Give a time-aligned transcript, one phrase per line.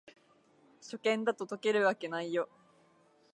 [0.81, 2.49] 初見だと解けるわけないよ